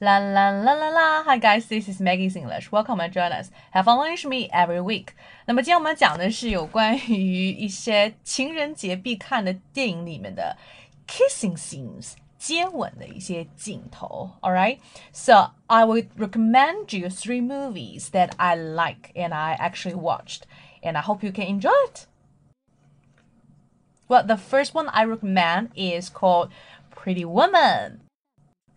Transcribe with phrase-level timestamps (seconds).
[0.00, 1.22] La la la la la!
[1.22, 2.70] Hi guys, this is Maggie's English.
[2.70, 3.50] Welcome and join us.
[3.70, 5.14] Have fun with me every week.
[5.46, 10.56] 那么今天我们讲的是有关于一些情人节必看的电影里面的
[11.06, 14.32] kissing scenes，接吻的一些镜头。
[14.42, 14.80] All right,
[15.12, 20.42] so I would recommend you three movies that I like and I actually watched,
[20.82, 22.06] and I hope you can enjoy it.
[24.08, 26.50] Well, the first one I recommend is called
[26.90, 28.02] Pretty Woman.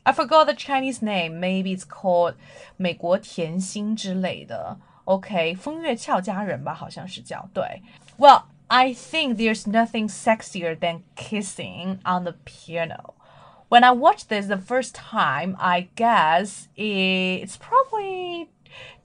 [0.06, 1.40] I forgot the Chinese name.
[1.40, 2.34] Maybe it's called
[2.78, 4.78] 美国甜心之类的。
[5.06, 7.84] OK，风月俏佳人吧，好像是叫对。
[8.18, 13.14] Well, I think there's nothing sexier than kissing on the piano.
[13.70, 18.50] When I watched this the first time, I guess it's probably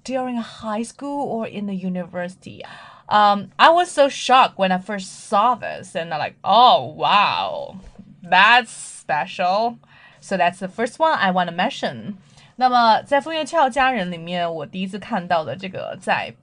[0.05, 2.63] during high school or in the university.
[3.09, 7.77] Um, I was so shocked when I first saw this, and I'm like, oh wow,
[8.23, 9.79] that's special.
[10.21, 12.15] So that's the first one I want to mention.
[12.57, 16.35] 那么在《风月俏佳人》里面，我第一次看到的这个在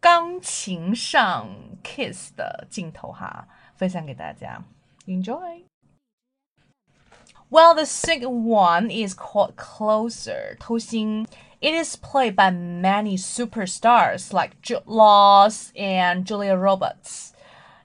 [0.00, 1.48] 钢琴上
[1.82, 4.62] kiss 的镜头哈，分享给大家，
[5.06, 10.56] enjoy。Well, the second one is called Closer.
[10.58, 11.26] 偷心
[11.60, 17.32] it is played by many superstars like Jude Law and Julia Roberts.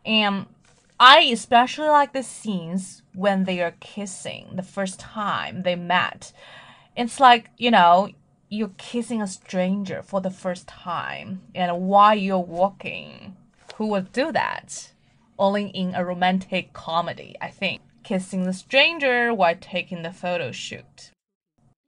[0.06, 0.46] And
[1.03, 6.31] I especially like the scenes when they are kissing the first time they met.
[6.95, 8.11] It's like, you know,
[8.51, 13.35] you're kissing a stranger for the first time, and while you're walking,
[13.77, 14.93] who would do that?
[15.39, 17.81] Only in a romantic comedy, I think.
[18.05, 21.13] Kissing the stranger while taking the photo shoot.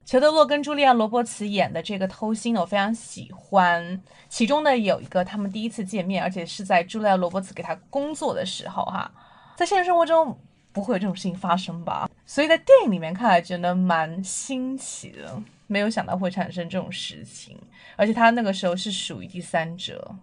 [0.05, 4.01] 裘德洛跟茱莉亚·罗伯茨演的这个偷心，我非常喜欢。
[4.27, 9.09] 其中呢有一个他们第一次见面，而且是在茱莉亚·罗伯茨给他工作的时候，哈，
[9.55, 10.37] 在现实生活中
[10.73, 12.09] 不会有这种事情发生吧？
[12.25, 17.57] 所以在电影里面看来觉得蛮新奇的，没有想到会产生这种事情。
[17.95, 20.15] 而且他那个时候是属于第三者。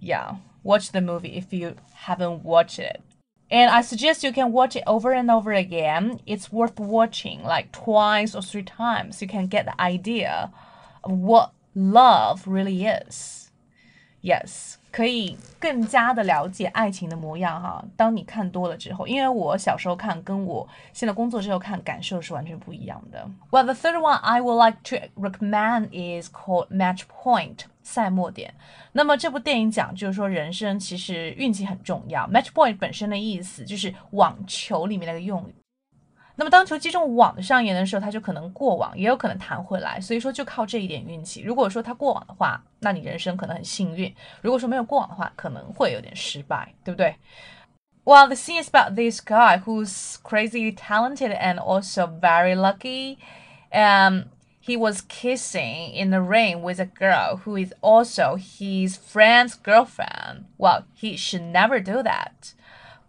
[0.00, 1.74] Yeah, watch the movie if you
[2.04, 3.00] haven't watched it.
[3.49, 6.19] And I suggest you can watch it over and over again.
[6.25, 9.21] It's worth watching like twice or three times.
[9.21, 10.49] You can get the idea
[11.03, 13.51] of what love really is.
[14.21, 14.77] Yes.
[14.89, 17.83] 可以更加的了解爱情的模样哈。
[17.97, 23.27] 当你看多了之后，因为我小时候看跟我现在工作之后看感受是完全不一样的。
[23.49, 28.53] Well, the third one I would like to recommend is called Match Point， 赛末点。
[28.91, 32.27] 那么这部电影讲就是说人生其实运气很重要。
[32.27, 35.55] Match Point 本身的意思就是网球里面那个用语。
[36.35, 40.01] 那么当球击中网的上沿的时候，它就可能过网，也有可能弹回来。
[40.01, 41.41] 所以说就靠这一点运气。
[41.41, 44.11] 如果说它过网的话，那你人生可能很幸运；
[44.41, 47.15] 如果说没有过网的话，可能会有点失败，对不对？
[48.03, 53.17] Well, the scene is about this guy who's crazy talented and also very lucky.
[53.71, 54.23] Um,
[54.67, 60.45] he was kissing in the rain with a girl who is also his friend's girlfriend.
[60.57, 62.53] Well, he should never do that,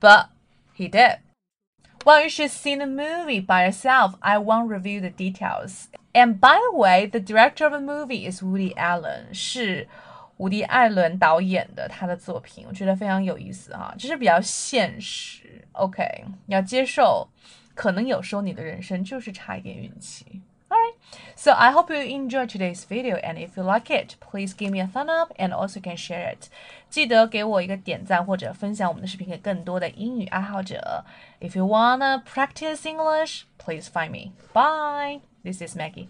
[0.01, 0.31] but
[0.75, 1.19] he did.
[2.05, 4.17] Well, you should see the movie by yourself.
[4.21, 5.89] I won't review the details.
[6.13, 9.89] And by the way, the director of the movie is Woody Allen，是
[10.37, 15.67] 伍迪·艾伦导演的他的作品，我觉得非常有意思哈，就是比较现实。
[15.73, 17.29] OK，你要接受，
[17.75, 20.43] 可能有时候你的人生就是差一点运气。
[21.37, 24.81] So I hope you enjoy today's video and if you like it, please give me
[24.81, 26.49] a thumb up and also can share it.
[26.89, 31.05] 记得给我一个点赞或者分享我们的视频给更多的英语爱好者。
[31.41, 34.33] If you wanna practice English, please find me.
[34.53, 35.21] Bye.
[35.43, 36.09] This is Maggie.